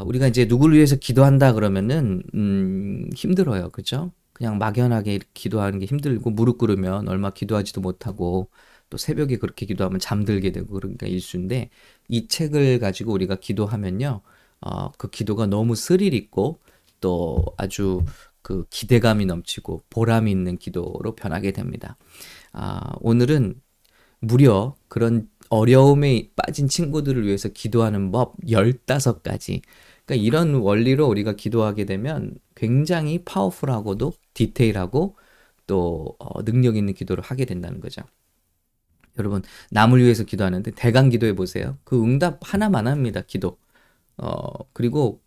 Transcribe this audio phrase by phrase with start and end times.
[0.00, 3.70] 아, 우리가 이제 누구를 위해서 기도한다 그러면은 음, 힘들어요.
[3.70, 4.12] 그죠?
[4.32, 8.48] 그냥 막연하게 기도하는 게 힘들고 무릎 꿇으면 얼마 기도하지도 못하고
[8.88, 11.68] 또 새벽에 그렇게 기도하면 잠들게 되고 그러니까 일수인데
[12.08, 14.22] 이 책을 가지고 우리가 기도하면요.
[14.62, 16.58] 어, 그 기도가 너무 스릴 있고
[17.00, 18.02] 또 아주
[18.42, 21.96] 그 기대감이 넘치고 보람이 있는 기도로 변하게 됩니다.
[22.52, 23.60] 아, 오늘은
[24.20, 29.62] 무려 그런 어려움에 빠진 친구들을 위해서 기도하는 법 15가지.
[30.10, 35.16] 그러니까 이런 원리로 우리가 기도하게 되면 굉장히 파워풀하고도 디테일하고
[35.68, 38.02] 또 어, 능력 있는 기도를 하게 된다는 거죠.
[39.18, 41.78] 여러분, 남을 위해서 기도하는데 대강 기도해 보세요.
[41.84, 43.22] 그 응답 하나만 합니다.
[43.24, 43.56] 기도.
[44.16, 45.22] 어, 그리고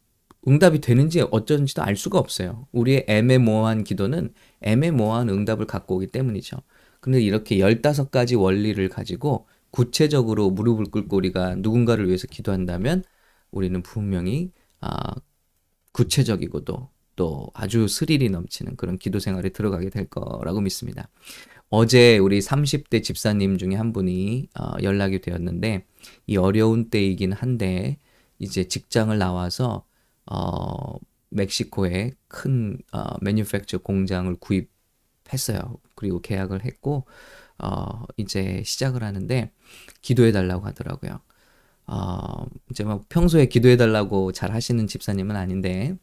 [0.49, 2.67] 응답이 되는지 어쩐지도 알 수가 없어요.
[2.73, 6.57] 우리의 애매모호한 기도는 애매모호한 응답을 갖고 오기 때문이죠.
[6.99, 13.03] 근데 이렇게 15가지 원리를 가지고 구체적으로 무릎을 꿇고 우리가 누군가를 위해서 기도한다면
[13.51, 14.51] 우리는 분명히
[14.83, 15.15] 아,
[15.93, 21.09] 구체적이고도 또 아주 스릴이 넘치는 그런 기도 생활에 들어가게 될 거라고 믿습니다.
[21.69, 25.85] 어제 우리 30대 집사님 중에 한 분이 어, 연락이 되었는데
[26.27, 27.97] 이 어려운 때이긴 한데
[28.39, 29.85] 이제 직장을 나와서
[30.25, 30.97] 어,
[31.29, 35.79] 멕시코에 큰 어, 매뉴팩처 공장을 구입했어요.
[35.95, 37.05] 그리고 계약을 했고
[37.59, 39.51] 어, 이제 시작을 하는데
[40.01, 41.21] 기도해 달라고 하더라고요.
[41.93, 45.95] 어, 이제 뭐 평소에 기도해 달라고 잘 하시는 집사님은 아닌데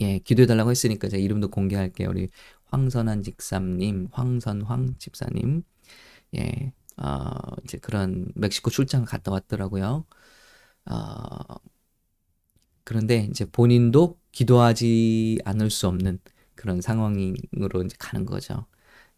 [0.00, 2.08] 예, 기도해 달라고 했으니까 제가 이름도 공개할게요.
[2.10, 2.28] 우리
[2.66, 5.62] 황선한 집사님, 황선황 집사님.
[6.36, 6.72] 예.
[6.98, 7.30] 어,
[7.64, 10.06] 이제 그런 멕시코 출장 갔다 왔더라고요.
[10.86, 11.56] 어,
[12.84, 16.20] 그런데 이제 본인도 기도하지 않을 수 없는
[16.54, 18.66] 그런 상황으로 이제 가는 거죠.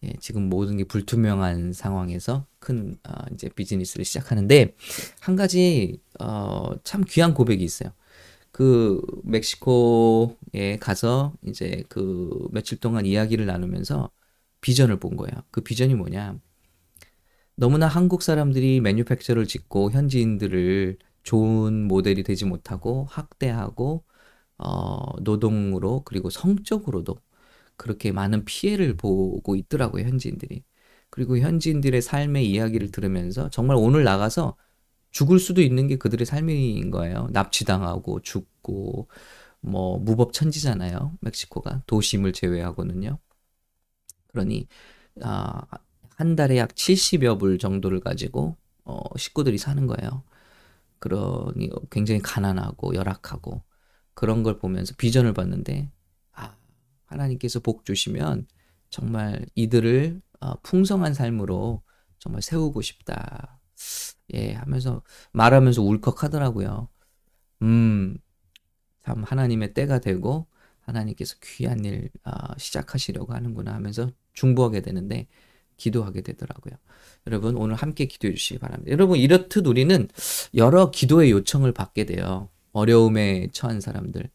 [0.04, 4.74] 예, 지금 모든 게 불투명한 상황에서 큰 어, 이제 비즈니스를 시작하는데
[5.20, 7.92] 한 가지 어, 참 귀한 고백이 있어요.
[8.52, 14.10] 그 멕시코에 가서 이제 그 며칠 동안 이야기를 나누면서
[14.60, 15.42] 비전을 본 거예요.
[15.50, 16.38] 그 비전이 뭐냐?
[17.56, 24.04] 너무나 한국 사람들이 매뉴팩처를 짓고 현지인들을 좋은 모델이 되지 못하고 학대하고
[24.58, 27.16] 어, 노동으로 그리고 성적으로도
[27.78, 30.64] 그렇게 많은 피해를 보고 있더라고요, 현지인들이.
[31.10, 34.56] 그리고 현지인들의 삶의 이야기를 들으면서 정말 오늘 나가서
[35.10, 37.28] 죽을 수도 있는 게 그들의 삶인 거예요.
[37.32, 39.08] 납치당하고 죽고
[39.60, 41.18] 뭐 무법 천지잖아요.
[41.20, 43.18] 멕시코가 도심을 제외하고는요.
[44.28, 44.68] 그러니
[45.22, 45.62] 아,
[46.16, 50.24] 한 달에 약 70여 불 정도를 가지고 어, 식구들이 사는 거예요.
[51.00, 53.62] 그러니 굉장히 가난하고 열악하고
[54.14, 55.97] 그런 걸 보면서 비전을 봤는데 아,
[57.08, 58.46] 하나님께서 복 주시면
[58.90, 61.82] 정말 이들을 어, 풍성한 삶으로
[62.18, 63.60] 정말 세우고 싶다.
[64.34, 65.02] 예, 하면서
[65.32, 66.88] 말하면서 울컥하더라고요.
[67.62, 68.18] 음,
[69.04, 70.46] 참 하나님의 때가 되고
[70.80, 75.26] 하나님께서 귀한 일 어, 시작하시려고 하는구나 하면서 중보하게 되는데
[75.76, 76.74] 기도하게 되더라고요.
[77.26, 78.90] 여러분 오늘 함께 기도해 주시기 바랍니다.
[78.92, 80.08] 여러분 이렇듯 우리는
[80.54, 82.48] 여러 기도의 요청을 받게 돼요.
[82.72, 84.28] 어려움에 처한 사람들.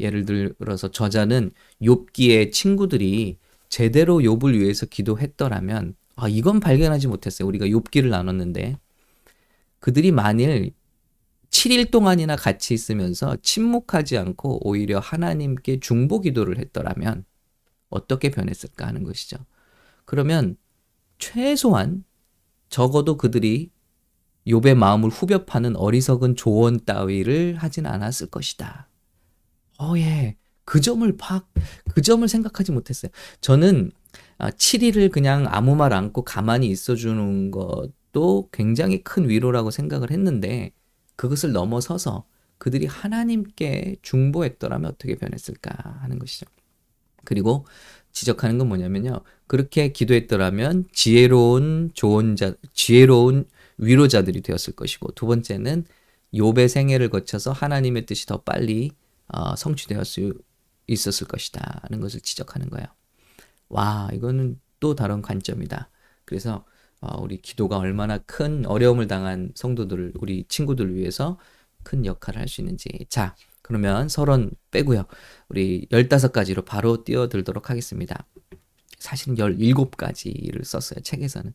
[0.00, 3.38] 예를 들어서 저자는 욥기의 친구들이
[3.68, 7.48] 제대로 욥을 위해서 기도했더라면 아 이건 발견하지 못했어요.
[7.48, 8.78] 우리가 욥기를 나눴는데
[9.80, 10.72] 그들이 만일
[11.50, 17.24] 7일 동안이나 같이 있으면서 침묵하지 않고 오히려 하나님께 중보 기도를 했더라면
[17.90, 19.36] 어떻게 변했을까 하는 것이죠.
[20.04, 20.56] 그러면
[21.18, 22.04] 최소한
[22.68, 23.70] 적어도 그들이
[24.46, 28.88] 욥의 마음을 후벼 파는 어리석은 조언 따위를 하진 않았을 것이다.
[29.78, 30.36] 어, 예.
[30.64, 31.44] 그 점을 파,
[31.94, 33.10] 그 점을 생각하지 못했어요.
[33.40, 33.92] 저는
[34.38, 40.72] 7일을 아, 그냥 아무 말 않고 가만히 있어주는 것도 굉장히 큰 위로라고 생각을 했는데
[41.16, 42.24] 그것을 넘어서서
[42.58, 46.46] 그들이 하나님께 중보했더라면 어떻게 변했을까 하는 것이죠.
[47.24, 47.66] 그리고
[48.12, 49.20] 지적하는 건 뭐냐면요.
[49.46, 53.46] 그렇게 기도했더라면 지혜로운 조언자, 지혜로운
[53.78, 55.84] 위로자들이 되었을 것이고 두 번째는
[56.32, 58.92] 욥의 생애를 거쳐서 하나님의 뜻이 더 빨리
[59.28, 60.34] 어, 성취되었을 수
[60.86, 62.86] 있었을 것이다 하는 것을 지적하는 거예요.
[63.68, 65.90] 와 이거는 또 다른 관점이다.
[66.24, 66.64] 그래서
[67.00, 71.38] 어, 우리 기도가 얼마나 큰 어려움을 당한 성도들을 우리 친구들을 위해서
[71.82, 75.04] 큰 역할을 할 수 있는지 자 그러면 서론 빼고요.
[75.48, 78.26] 우리 15가지로 바로 뛰어들도록 하겠습니다.
[78.98, 81.00] 사실은 17가지를 썼어요.
[81.00, 81.54] 책에서는.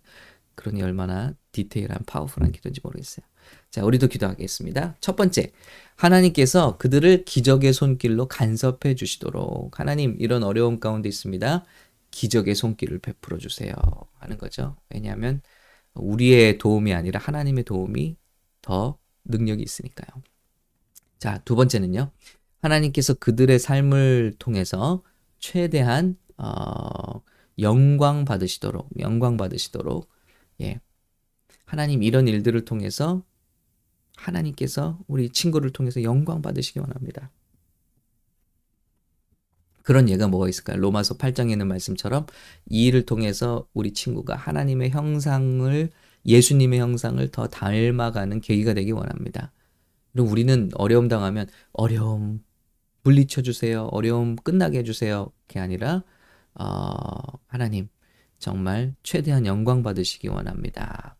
[0.55, 3.25] 그러니 얼마나 디테일한 파워풀한 기도인지 모르겠어요.
[3.71, 4.97] 자, 우리도 기도하겠습니다.
[4.99, 5.51] 첫 번째,
[5.95, 11.65] 하나님께서 그들을 기적의 손길로 간섭해 주시도록 하나님 이런 어려움 가운데 있습니다.
[12.11, 13.73] 기적의 손길을 베풀어 주세요.
[14.17, 14.75] 하는 거죠.
[14.89, 15.41] 왜냐하면
[15.93, 18.17] 우리의 도움이 아니라 하나님의 도움이
[18.61, 20.23] 더 능력이 있으니까요.
[21.19, 22.11] 자, 두 번째는요.
[22.61, 25.03] 하나님께서 그들의 삶을 통해서
[25.39, 27.21] 최대한 어,
[27.59, 30.09] 영광 받으시도록 영광 받으시도록
[30.61, 30.79] 예.
[31.65, 33.23] 하나님 이런 일들을 통해서
[34.19, 37.31] 하나님께서 우리 친구를 통해서 영광 받으시기 원합니다.
[39.83, 40.77] 그런 예가 뭐가 있을까요?
[40.77, 42.27] 로마서 8장에 있는 말씀처럼
[42.69, 45.89] 이 일을 통해서 우리 친구가 하나님의 형상을
[46.25, 49.51] 예수님의 형상을 더 닮아가는 계기가 되기 원합니다.
[50.11, 52.43] 그럼 우리는 어려움 당하면 어려움
[53.03, 53.85] 물리쳐 주세요.
[53.91, 55.31] 어려움 끝나게 해 주세요.
[55.47, 56.03] 그게 아니라
[56.53, 57.09] 어,
[57.47, 57.87] 하나님
[58.37, 61.17] 정말 최대한 영광 받으시기 원합니다.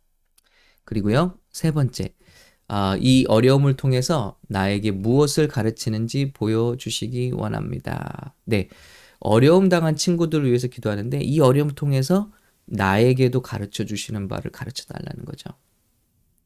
[0.84, 2.13] 그리고요 세 번째
[2.69, 8.36] 어, 이 어려움을 통해서 나에게 무엇을 가르치는지 보여주시기 원합니다.
[8.45, 8.69] 네,
[9.19, 12.31] 어려움 당한 친구들을 위해서 기도하는데 이 어려움을 통해서
[12.66, 15.50] 나에게도 가르쳐 주시는 바를 가르쳐 달라는 거죠.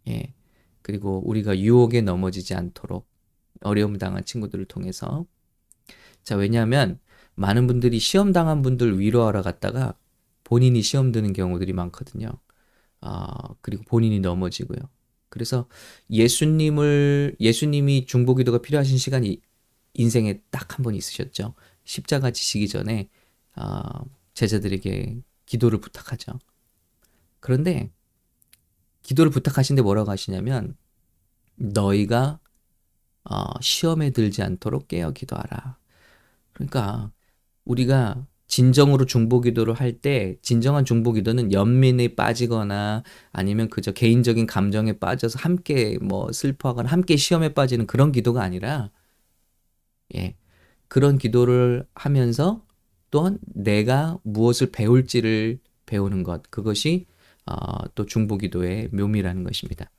[0.07, 0.33] 예.
[0.81, 3.07] 그리고 우리가 유혹에 넘어지지 않도록
[3.61, 5.25] 어려움 당한 친구들을 통해서
[6.23, 6.99] 자, 왜냐하면
[7.35, 9.97] 많은 분들이 시험 당한 분들 위로하러 갔다가
[10.43, 12.29] 본인이 시험 드는 경우들이 많거든요.
[13.01, 14.79] 아, 그리고 본인이 넘어지고요.
[15.33, 15.67] 그래서
[16.11, 19.41] 예수님을 예수님이 중보기도가 필요하신 시간이
[19.95, 21.55] 인생에 딱 한 번 있으셨죠.
[21.85, 23.09] 십자가 지시기 전에
[23.55, 24.03] 아,
[24.35, 26.33] 제자들에게 기도를 부탁하죠.
[27.39, 27.91] 그런데
[29.03, 30.75] 기도를 부탁하신데 뭐라고 하시냐면
[31.55, 32.39] 너희가
[33.25, 35.77] 어, 시험에 들지 않도록 깨어 기도하라.
[36.53, 37.11] 그러니까
[37.65, 44.93] 우리가 진정으로 중보 기도를 할 때 진정한 중보 기도는 연민에 빠지거나 아니면 그저 개인적인 감정에
[44.99, 48.91] 빠져서 함께 뭐 슬퍼하거나 함께 시험에 빠지는 그런 기도가 아니라
[50.15, 50.35] 예
[50.87, 52.63] 그런 기도를 하면서
[53.09, 57.07] 또한 내가 무엇을 배울지를 배우는 것 그것이
[57.47, 57.55] 어,
[57.95, 59.89] 또 중보 기도의 묘미라는 것입니다.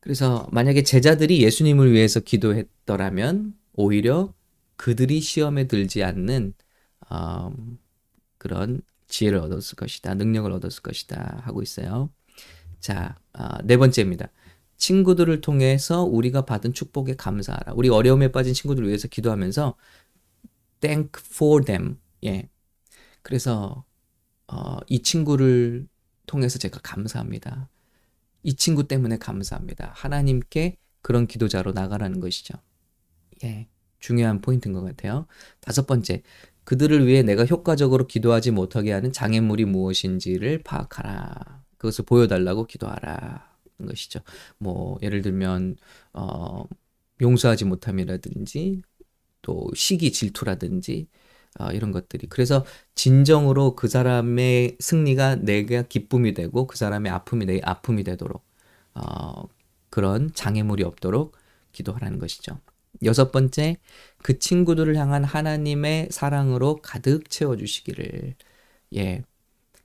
[0.00, 4.34] 그래서 만약에 제자들이 예수님을 위해서 기도했더라면 오히려
[4.76, 6.54] 그들이 시험에 들지 않는
[7.12, 7.52] 어,
[8.38, 10.14] 그런 지혜를 얻었을 것이다.
[10.14, 11.42] 능력을 얻었을 것이다.
[11.44, 12.10] 하고 있어요.
[12.80, 14.30] 자, 어, 네 번째입니다.
[14.78, 17.74] 친구들을 통해서 우리가 받은 축복에 감사하라.
[17.76, 19.76] 우리 어려움에 빠진 친구들을 위해서 기도하면서
[20.80, 21.98] thank for them.
[22.24, 22.48] 예.
[23.20, 23.84] 그래서
[24.48, 25.86] 어, 이 친구를
[26.26, 27.68] 통해서 제가 감사합니다.
[28.42, 29.92] 이 친구 때문에 감사합니다.
[29.94, 32.54] 하나님께 그런 기도자로 나가라는 것이죠.
[33.44, 33.68] 예.
[34.02, 35.26] 중요한 포인트인 것 같아요.
[35.60, 36.22] 다섯 번째,
[36.64, 41.62] 그들을 위해 내가 효과적으로 기도하지 못하게 하는 장애물이 무엇인지를 파악하라.
[41.78, 43.52] 그것을 보여달라고 기도하라.
[43.78, 44.20] 는 것이죠.
[44.58, 45.76] 뭐, 예를 들면,
[46.12, 46.64] 어,
[47.20, 48.82] 용서하지 못함이라든지,
[49.42, 51.08] 또 시기 질투라든지,
[51.58, 52.28] 어, 이런 것들이.
[52.28, 52.64] 그래서
[52.94, 58.44] 진정으로 그 사람의 승리가 내가 기쁨이 되고 그 사람의 아픔이 내 아픔이 되도록,
[58.94, 59.48] 어,
[59.90, 61.36] 그런 장애물이 없도록
[61.72, 62.58] 기도하라는 것이죠.
[63.04, 63.76] 여섯 번째,
[64.22, 68.34] 그 친구들을 향한 하나님의 사랑으로 가득 채워주시기를.
[68.96, 69.22] 예.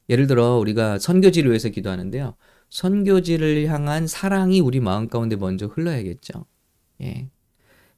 [0.09, 2.36] 예를 들어, 우리가 선교지를 위해서 기도하는데요.
[2.69, 6.45] 선교지를 향한 사랑이 우리 마음 가운데 먼저 흘러야겠죠.
[7.01, 7.30] 예.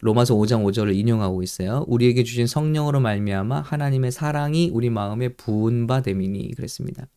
[0.01, 1.83] 로마서 5장 5절을 인용하고 있어요.
[1.88, 7.07] 우리에게 주신 성령으로 말미암아 하나님의 사랑이 우리 마음에 부은 바 됨이니 그랬습니다.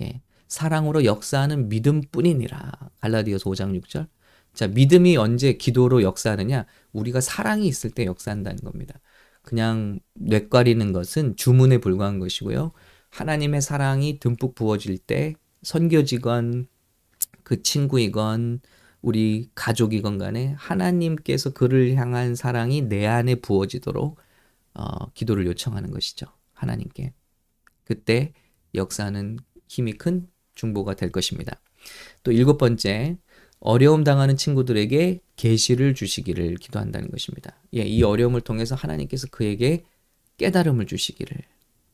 [0.00, 0.22] 예.
[0.48, 2.72] 사랑으로 역사하는 믿음뿐이니라.
[3.00, 4.08] 갈라디아서 5장 6절.
[4.54, 6.66] 자, 믿음이 언제 기도로 역사하느냐?
[6.92, 9.00] 우리가 사랑이 있을 때 역사한다는 겁니다.
[9.42, 12.72] 그냥 뇌가리는 것은 주문에 불과한 것이고요.
[13.10, 16.66] 하나님의 사랑이 듬뿍 부어질 때 선교지건
[17.42, 18.60] 그 친구이건
[19.02, 24.18] 우리 가족이건 간에 하나님께서 그를 향한 사랑이 내 안에 부어지도록
[24.74, 26.26] 어, 기도를 요청하는 것이죠.
[26.52, 27.14] 하나님께.
[27.84, 28.32] 그때
[28.74, 31.60] 역사는 힘이 큰 중보가 될 것입니다.
[32.22, 33.16] 또 일곱 번째,
[33.60, 37.56] 어려움 당하는 친구들에게 계시를 주시기를 기도한다는 것입니다.
[37.74, 39.84] 예, 이 어려움을 통해서 하나님께서 그에게
[40.38, 41.36] 깨달음을 주시기를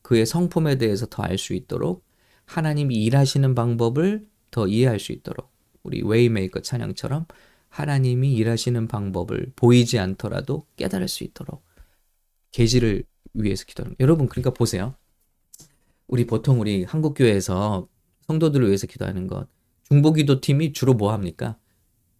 [0.01, 2.05] 그의 성품에 대해서 더 알 수 있도록
[2.45, 5.51] 하나님이 일하시는 방법을 더 이해할 수 있도록
[5.83, 7.25] 우리 Way Maker 찬양처럼
[7.69, 11.63] 하나님이 일하시는 방법을 보이지 않더라도 깨달을 수 있도록
[12.51, 14.95] 계시를 위해서 기도하는 여러분 그러니까 보세요.
[16.07, 17.87] 우리 보통 우리 한국 교회에서
[18.27, 19.47] 성도들을 위해서 기도하는 것
[19.87, 21.57] 중보기도 팀이 주로 뭐 합니까?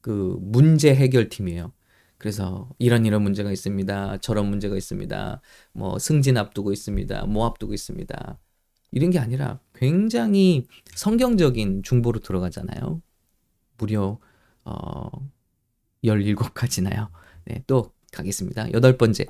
[0.01, 1.73] 그 문제 해결 팀이에요.
[2.17, 4.17] 그래서 이런 이런 문제가 있습니다.
[4.19, 5.41] 저런 문제가 있습니다.
[5.73, 7.25] 뭐 승진 앞두고 있습니다.
[7.25, 8.39] 뭐 앞두고 있습니다.
[8.91, 13.01] 이런 게 아니라 굉장히 성경적인 중보로 들어가잖아요.
[13.77, 14.19] 무려
[14.63, 15.09] 어
[16.03, 17.09] 17가지나요.
[17.45, 18.71] 네, 또 가겠습니다.
[18.73, 19.25] 여덟 번째.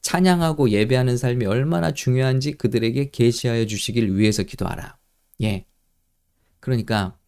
[0.00, 4.96] 찬양하고 예배하는 삶이 얼마나 중요한지 그들에게 계시하여 주시길 위해서 기도하라.
[5.42, 5.66] 예.
[6.60, 7.18] 그러니까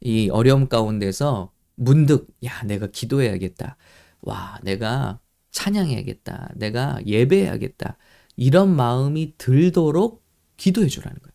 [0.00, 3.76] 이 어려움 가운데서 문득 야 내가 기도해야겠다.
[4.22, 6.52] 와, 내가 찬양해야겠다.
[6.56, 7.96] 내가 예배해야겠다.
[8.36, 10.24] 이런 마음이 들도록
[10.56, 11.32] 기도해 주라는 거예요.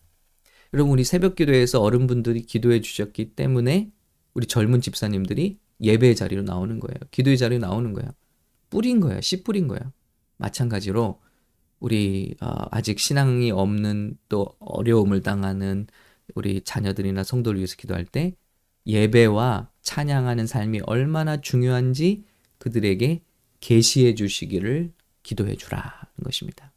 [0.72, 3.90] 여러분, 우리 새벽 기도에서 어른분들이 기도해 주셨기 때문에
[4.34, 6.96] 우리 젊은 집사님들이 예배의 자리로 나오는 거예요.
[7.10, 8.10] 기도의 자리로 나오는 거예요.
[8.70, 9.20] 뿌린 거예요.
[9.20, 9.92] 씨 뿌린 거예요.
[10.38, 11.20] 마찬가지로
[11.78, 15.86] 우리 어, 아직 신앙이 없는 또 어려움을 당하는
[16.34, 18.34] 우리 자녀들이나 성도를 위해서 기도할 때
[18.86, 22.24] 예배와 찬양하는 삶이 얼마나 중요한지
[22.58, 23.22] 그들에게
[23.60, 26.72] 계시해 주시기를 기도해 주라 는 것입니다.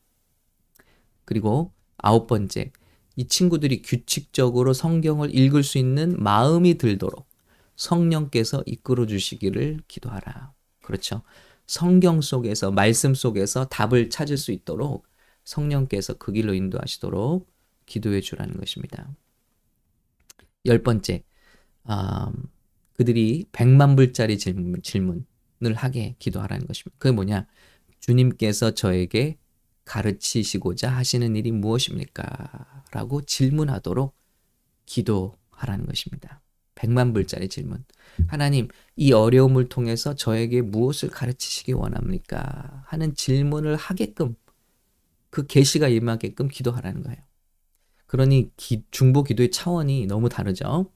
[1.26, 2.72] 그리고 아홉 번째,
[3.16, 7.30] 이 친구들이 규칙적으로 성경을 읽을 수 있는 마음이 들도록
[7.76, 10.54] 성령께서 이끌어 주시기를 기도하라.
[10.82, 11.22] 그렇죠.
[11.68, 15.06] 성경 속에서, 말씀 속에서 답을 찾을 수 있도록
[15.44, 17.48] 성령께서 그 길로 인도하시도록
[17.86, 19.08] 기도해 주라는 것입니다.
[20.66, 21.24] 열 번째,
[21.90, 22.44] 음,
[22.94, 25.26] 그들이 백만 불짜리 질문, 질문을
[25.76, 26.96] 하게 기도하라는 것입니다.
[27.00, 27.48] 그게 뭐냐?
[28.00, 29.38] 주님께서 저에게
[29.86, 32.84] 가르치시고자 하시는 일이 무엇입니까?
[32.92, 34.16] 라고 질문하도록
[34.86, 36.42] 기도하라는 것입니다.
[36.76, 37.84] 백만 불짜리 질문.
[38.28, 42.84] 하나님, 이 어려움을 통해서 저에게 무엇을 가르치시기 원합니까?
[42.86, 44.36] 하는 질문을 하게끔
[45.30, 47.18] 그 계시가 임하게끔 기도하라는 거예요.
[48.06, 50.92] 그러니 기, 중보 기도의 차원이 너무 다르죠.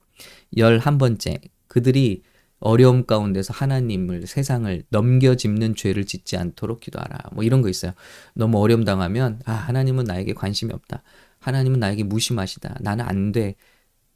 [0.58, 2.24] 열한 번째, 그들이
[2.60, 7.32] 어려움 가운데서 하나님을 세상을 넘겨 짚는 죄를 짓지 않도록 기도하라.
[7.34, 7.92] 뭐 이런 거 있어요.
[8.36, 11.04] 너무 어려움 당하면 아 하나님은 나에게 관심이 없다.
[11.40, 12.78] 하나님은 나에게 무심하시다.
[12.80, 13.56] 나는 안 돼.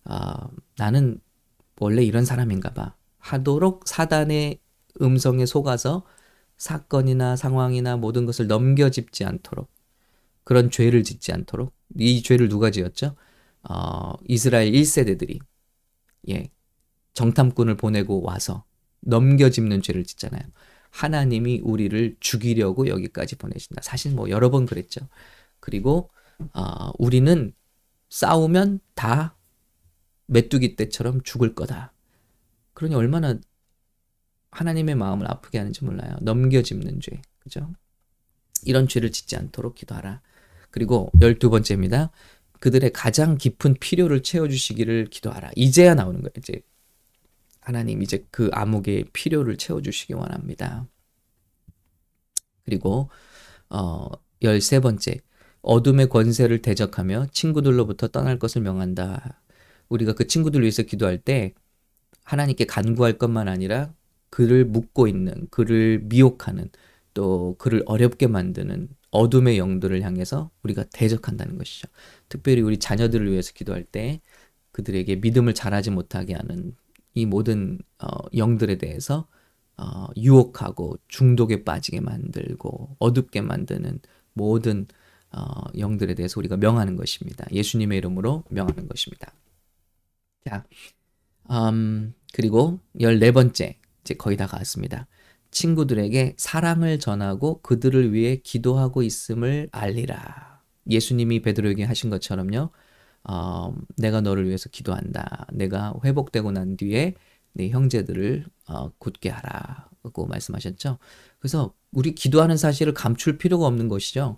[0.06, 1.20] 아 나는
[1.80, 2.96] 원래 이런 사람인가 봐.
[3.20, 4.62] 하도록 사단의
[5.02, 6.06] 음성에 속아서
[6.58, 9.70] 사건이나 상황이나 모든 것을 넘겨 짚지 않도록
[10.46, 13.16] 그런 죄를 짓지 않도록 이 죄를 누가 지었죠?
[13.64, 15.40] 어, 이스라엘 1세대들이
[16.30, 16.50] 예,
[17.14, 18.66] 정탐꾼을 보내고 와서
[19.02, 20.42] 넘겨짚는 죄를 짓잖아요.
[20.90, 23.82] 하나님이 우리를 죽이려고 여기까지 보내신다.
[23.82, 25.08] 사실 뭐 여러 번 그랬죠.
[25.60, 26.10] 그리고
[26.54, 27.54] 어, 우리는
[28.10, 29.36] 싸우면 다
[30.28, 31.94] 메뚜기 떼처럼 죽을 거다.
[32.74, 33.40] 그러니 얼마나
[34.52, 36.16] 하나님의 마음을 아프게 하는지 몰라요.
[36.22, 37.22] 넘겨짚는 죄.
[37.40, 37.74] 그죠?
[38.64, 40.22] 이런 죄를 짓지 않도록 기도하라.
[40.70, 42.12] 그리고 열두 번째입니다.
[42.60, 45.52] 그들의 가장 깊은 필요를 채워주시기를 기도하라.
[45.56, 46.32] 이제야 나오는 거예요.
[46.38, 46.62] 이제
[47.62, 50.88] 하나님 이제 그 암흑의 필요를 채워주시기 원합니다.
[52.64, 53.10] 그리고
[53.70, 54.10] 어,
[54.42, 55.20] 열세 번째
[55.62, 59.42] 어둠의 권세를 대적하며 친구들로부터 떠날 것을 명한다.
[59.90, 61.54] 우리가 그 친구들 위해서 기도할 때
[62.24, 63.94] 하나님께 간구할 것만 아니라
[64.30, 66.70] 그를 묻고 있는, 그를 미혹하는,
[67.14, 71.88] 또 그를 어렵게 만드는 어둠의 영들을 향해서 우리가 대적한다는 것이죠.
[72.30, 74.22] 특별히 우리 자녀들을 위해서 기도할 때
[74.72, 76.76] 그들에게 믿음을 잘하지 못하게 하는
[77.16, 79.28] 이 모든 어, 영들에 대해서
[79.76, 84.00] 어, 유혹하고 중독에 빠지게 만들고 어둡게 만드는
[84.34, 84.86] 모든
[85.32, 85.42] 어,
[85.78, 87.46] 영들에 대해서 우리가 명하는 것입니다.
[87.52, 89.34] 예수님의 이름으로 명하는 것입니다.
[90.46, 90.64] 자,
[91.50, 95.08] 음, 그리고 열네 번째 이제 거의 다 갔습니다.
[95.58, 100.62] 친구들에게 사랑을 전하고 그들을 위해 기도하고 있음을 알리라.
[100.90, 102.70] 예수님이 베드로에게 하신 것처럼요.
[103.24, 105.48] 어, 내가 너를 위해서 기도한다.
[105.52, 107.16] 내가 회복되고 난 뒤에
[107.54, 111.00] 네 형제들을 어, 굳게 하라고 말씀하셨죠.
[111.40, 114.38] 그래서 우리 기도하는 사실을 감출 필요가 없는 것이죠.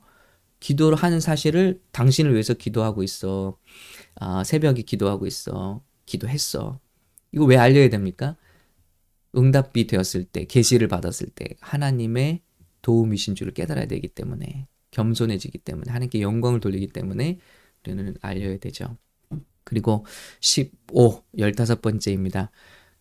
[0.61, 3.57] 기도를 하는 사실을 당신을 위해서 기도하고 있어.
[4.15, 5.83] 아, 새벽에 기도하고 있어.
[6.05, 6.79] 기도했어.
[7.33, 8.37] 이거 왜 알려야 됩니까?
[9.39, 12.41] 응답이 되었을 때, 계시를 받았을 때 하나님의
[12.81, 17.39] 도움이신 줄을 깨달아야 되기 때문에 겸손해지기 때문에 하나님께 영광을 돌리기 때문에
[17.85, 18.97] 우리는 알려야 되죠.
[19.63, 20.05] 그리고
[20.41, 22.49] 15, 15번째입니다.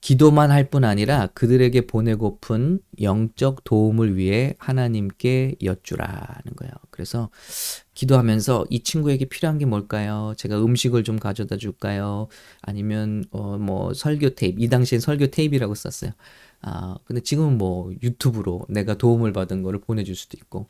[0.00, 6.73] 기도만 할 뿐 아니라 그들에게 보내고픈 영적 도움을 위해 하나님께 여쭈라는 거예요.
[6.90, 7.31] 그래서
[7.95, 10.35] 기도하면서 이 친구에게 필요한 게 뭘까요?
[10.37, 12.28] 제가 음식을 좀 가져다 줄까요?
[12.62, 16.12] 아니면 어 뭐 설교 테이프 이 당시엔 설교 테이프라고 썼어요.
[16.62, 20.69] 아 근데 지금은 뭐 유튜브로 내가 도움을 받은 거를 보내줄 수도 있고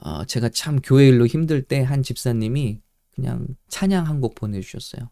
[0.00, 2.80] 어, 제가 참 교회 일로 힘들 때 한 집사님이
[3.14, 5.10] 그냥 찬양 한 곡 보내주셨어요.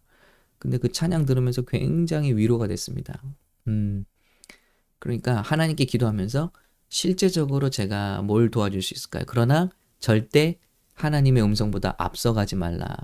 [0.62, 3.20] 근데 그 찬양 들으면서 굉장히 위로가 됐습니다.
[3.66, 4.04] 음,
[5.00, 6.52] 그러니까 하나님께 기도하면서
[6.88, 9.24] 실제적으로 제가 뭘 도와줄 수 있을까요?
[9.26, 10.60] 그러나 절대
[10.94, 12.96] 하나님의 음성보다 앞서가지 말라.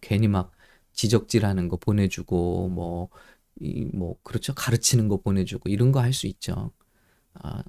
[0.00, 0.52] 괜히 막
[0.92, 3.08] 지적질하는 거 보내주고 뭐,
[3.60, 4.54] 이, 뭐, 그렇죠.
[4.54, 6.70] 가르치는 거 보내주고 이런 거 할 수 있죠.
[7.34, 7.64] 아,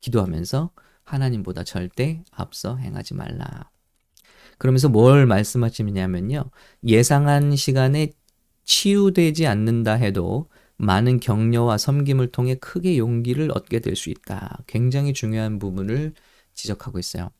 [0.00, 0.72] 기도하면서
[1.04, 3.70] 하나님보다 절대 앞서 행하지 말라.
[4.58, 6.50] 그러면서 뭘 말씀하시냐면요.
[6.86, 8.12] 예상한 시간에
[8.64, 14.58] 치유되지 않는다 해도 많은 격려와 섬김을 통해 크게 용기를 얻게 될 수 있다.
[14.66, 16.14] 굉장히 중요한 부분을
[16.54, 17.30] 지적하고 있어요.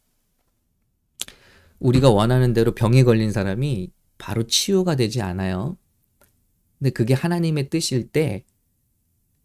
[1.81, 5.76] 우리가 원하는 대로 병에 걸린 사람이 바로 치유가 되지 않아요.
[6.79, 8.45] 근데 그게 하나님의 뜻일 때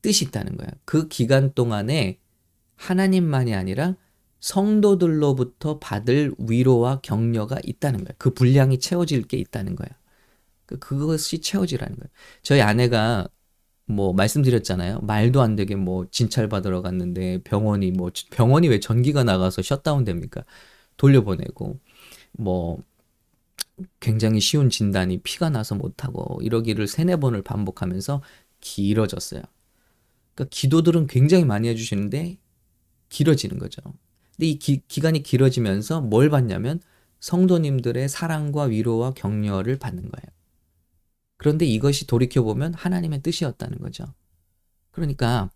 [0.02, 0.72] 뜻이 있다는 거예요.
[0.86, 2.20] 그 기간 동안에
[2.76, 3.96] 하나님만이 아니라
[4.40, 8.16] 성도들로부터 받을 위로와 격려가 있다는 거예요.
[8.20, 9.92] 그 분량이 채워질 게 있다는 거예요.
[10.68, 12.10] 그, 그것이 채워지라는 거예요.
[12.44, 13.28] 저희 아내가
[13.88, 15.00] 뭐 말씀드렸잖아요.
[15.02, 20.44] 말도 안 되게 뭐 진찰 받으러 갔는데 병원이 뭐 병원이 왜 전기가 나가서 셧다운 됩니까?
[20.98, 21.80] 돌려보내고
[22.34, 22.84] 뭐
[24.00, 28.22] 굉장히 쉬운 진단이 피가 나서 못하고 이러기를 세네 번을 반복하면서
[28.60, 29.42] 길어졌어요.
[30.36, 32.38] 그러니까 기도들은 굉장히 많이 해주시는데
[33.10, 33.82] 길어지는 거죠.
[34.36, 36.82] 근데 이 기, 기간이 길어지면서 뭘 받냐면
[37.20, 40.37] 성도님들의 사랑과 위로와 격려를 받는 거예요.
[41.38, 44.06] 그런데 이것이 돌이켜보면 하나님의 뜻이었다는 거죠.
[44.92, 45.50] 그러니까,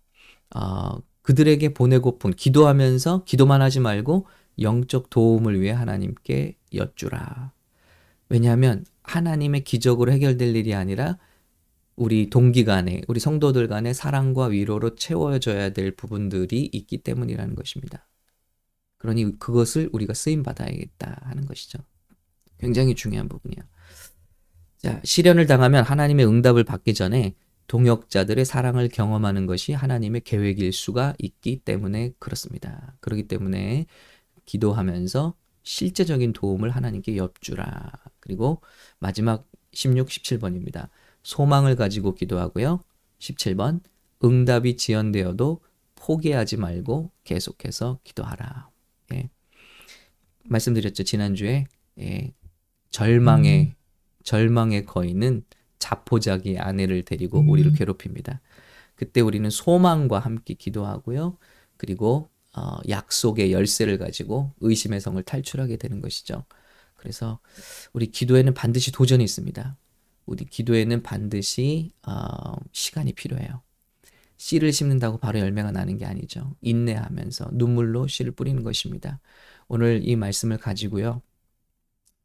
[0.54, 4.26] 어, 그들에게 보내고픈 기도하면서 기도만 하지 말고
[4.60, 7.52] 영적 도움을 위해 하나님께 여쭈라.
[8.28, 11.18] 왜냐하면 하나님의 기적으로 해결될 일이 아니라
[11.96, 18.08] 우리 동기 간에, 우리 성도들 간에 사랑과 위로로 채워져야 될 부분들이 있기 때문이라는 것입니다.
[18.98, 21.78] 그러니 그것을 우리가 쓰임 받아야겠다 하는 것이죠.
[22.58, 23.62] 굉장히 중요한 부분이야.
[24.82, 27.34] 자, 시련을 당하면 하나님의 응답을 받기 전에
[27.68, 32.96] 동역자들의 사랑을 경험하는 것이 하나님의 계획일 수가 있기 때문에 그렇습니다.
[33.00, 33.86] 그렇기 때문에
[34.44, 37.92] 기도하면서 실제적인 도움을 하나님께 엽주라.
[38.18, 38.60] 그리고
[38.98, 40.88] 마지막 16, 17번입니다.
[41.22, 42.80] 소망을 가지고 기도하고요.
[43.20, 43.80] 17번
[44.24, 45.60] 응답이 지연되어도
[45.94, 48.68] 포기하지 말고 계속해서 기도하라.
[49.14, 49.30] 예.
[50.44, 51.04] 말씀드렸죠.
[51.04, 51.66] 지난주에
[52.00, 52.32] 예.
[52.90, 53.81] 절망의 음.
[54.24, 55.44] 절망의 거인은
[55.78, 57.48] 자포자기 아내를 데리고 음.
[57.48, 58.40] 우리를 괴롭힙니다.
[58.94, 61.36] 그때 우리는 소망과 함께 기도하고요.
[61.76, 66.44] 그리고 어, 약속의 열쇠를 가지고 의심의 성을 탈출하게 되는 것이죠.
[66.96, 67.40] 그래서
[67.92, 69.76] 우리 기도에는 반드시 도전이 있습니다.
[70.26, 73.62] 우리 기도에는 반드시 어, 시간이 필요해요.
[74.36, 76.54] 씨를 심는다고 바로 열매가 나는 게 아니죠.
[76.60, 79.20] 인내하면서 눈물로 씨를 뿌리는 것입니다.
[79.68, 81.22] 오늘 이 말씀을 가지고요.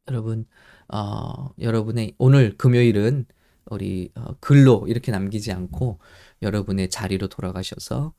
[0.08, 0.46] 여러분,
[0.88, 3.26] 어, 여러분의 오늘 금요일은
[3.66, 5.98] 우리 어, 글로 이렇게 남기지 않고
[6.42, 8.14] 여러분의 자리로 돌아가셔서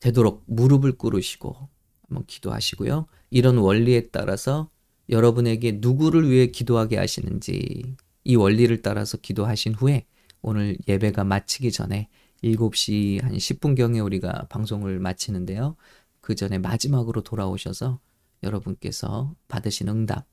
[0.00, 1.68] 되도록 무릎을 꿇으시고
[2.08, 3.06] 한번 기도하시고요.
[3.30, 4.70] 이런 원리에 따라서
[5.08, 10.06] 여러분에게 누구를 위해 기도하게 하시는지 이 원리를 따라서 기도하신 후에
[10.42, 12.08] 오늘 예배가 마치기 전에
[12.42, 15.76] 7시 한 10분경에 우리가 방송을 마치는데요.
[16.20, 18.00] 그 전에 마지막으로 돌아오셔서
[18.42, 20.26] 여러분께서 받으신 응답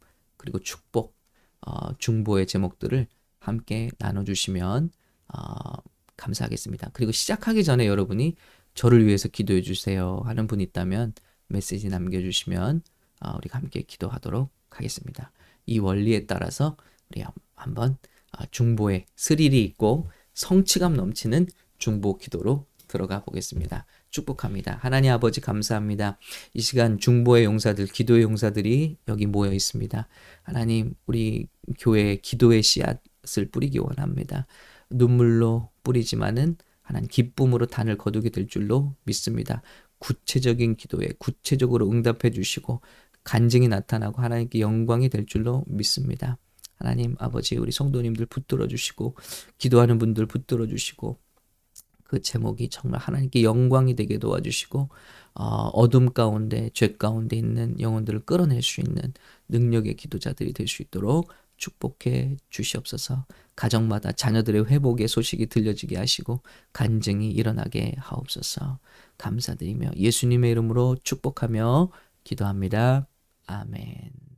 [0.47, 1.17] 그리고 축복
[1.59, 3.07] 어, 중보의 제목들을
[3.39, 4.91] 함께 나눠주시면
[5.33, 5.73] 어,
[6.15, 6.91] 감사하겠습니다.
[6.93, 8.35] 그리고 시작하기 전에 여러분이
[8.73, 11.13] 저를 위해서 기도해 주세요 하는 분 있다면
[11.47, 12.81] 메시지 남겨주시면
[13.25, 15.33] 어, 우리가 함께 기도하도록 하겠습니다.
[15.65, 16.77] 이 원리에 따라서
[17.09, 17.97] 우리 한번
[18.31, 23.85] 어, 중보의 스릴이 있고 성취감 넘치는 중보 기도로 들어가 보겠습니다.
[24.17, 24.79] 축복합니다.
[24.81, 26.17] 하나님 아버지 감사합니다.
[26.53, 30.07] 이 시간 중보의 용사들, 기도의 용사들이 여기 모여 있습니다.
[30.43, 31.47] 하나님, 우리
[31.79, 34.47] 교회 기도의 씨앗을 뿌리기 원합니다.
[34.89, 39.61] 눈물로 뿌리지만은 하나님 기쁨으로 단을 거두게 될 줄로 믿습니다.
[39.99, 42.81] 구체적인 기도에 구체적으로 응답해 주시고
[43.23, 46.37] 간증이 나타나고 하나님께 영광이 될 줄로 믿습니다.
[46.75, 49.15] 하나님 아버지 우리 성도님들 붙들어 주시고
[49.57, 51.19] 기도하는 분들 붙들어 주시고
[52.07, 54.89] 그 제목이 정말 하나님께 영광이 되게 도와주시고
[55.35, 55.43] 어,
[55.73, 59.13] 어둠 가운데 죄 가운데 있는 영혼들을 끌어낼 수 있는
[59.49, 63.25] 능력의 기도자들이 될 수 있도록 축복해 주시옵소서.
[63.55, 66.41] 가정마다 자녀들의 회복의 소식이 들려지게 하시고
[66.73, 68.79] 간증이 일어나게 하옵소서.
[69.17, 71.89] 감사드리며 예수님의 이름으로 축복하며
[72.23, 73.07] 기도합니다.
[73.47, 74.36] 아멘.